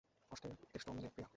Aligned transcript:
কষ্টে 0.31 0.47
কেষ্ট 0.71 0.87
মেলে, 0.89 1.09
প্রিয়া। 1.09 1.29